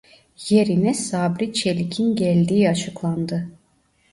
[0.49, 3.47] Yerine Sabri Çelik'in geldiği açıklandı.